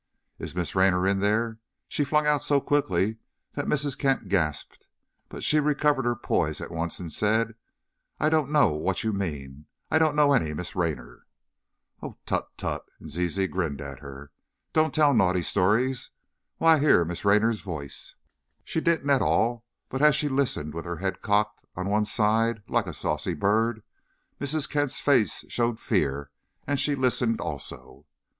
"Is 0.39 0.55
Miss 0.55 0.73
Raynor 0.73 1.07
in 1.07 1.19
there?" 1.19 1.59
she 1.87 2.03
flung 2.03 2.25
out 2.25 2.41
so 2.41 2.59
quickly 2.59 3.17
that 3.53 3.67
Mrs. 3.67 3.95
Kent 3.95 4.29
gasped. 4.29 4.87
But 5.29 5.43
she 5.43 5.59
recovered 5.59 6.05
her 6.05 6.15
poise 6.15 6.59
at 6.59 6.71
once 6.71 6.99
and 6.99 7.13
said, 7.13 7.53
"I 8.19 8.27
don't 8.27 8.49
know 8.49 8.69
what 8.69 9.03
you 9.03 9.13
mean, 9.13 9.67
I 9.91 9.99
don't 9.99 10.15
know 10.15 10.33
any 10.33 10.55
Miss 10.55 10.75
Raynor." 10.75 11.27
"Oh, 12.01 12.17
tut, 12.25 12.49
tut!" 12.57 12.83
and 12.99 13.11
Zizi 13.11 13.45
grinned 13.45 13.79
at 13.79 13.99
her; 13.99 14.31
"don't 14.73 14.91
tell 14.91 15.13
naughty 15.13 15.43
stories! 15.43 16.09
Why, 16.57 16.77
I 16.77 16.79
hear 16.79 17.05
Miss 17.05 17.23
Raynor's 17.23 17.61
voice!" 17.61 18.15
She 18.63 18.81
didn't 18.81 19.11
at 19.11 19.21
all, 19.21 19.65
but 19.87 20.01
as 20.01 20.15
she 20.15 20.27
listened, 20.29 20.73
with 20.73 20.85
her 20.85 20.97
head 20.97 21.21
cocked 21.21 21.63
on 21.75 21.87
one 21.87 22.05
side, 22.05 22.63
like 22.67 22.87
a 22.87 22.93
saucy 22.93 23.35
bird, 23.35 23.83
Mrs. 24.39 24.67
Kent's 24.67 24.99
face 24.99 25.45
showed 25.47 25.79
fear, 25.79 26.31
and 26.65 26.79
she 26.79 26.95
listened 26.95 27.39
also. 27.39 28.07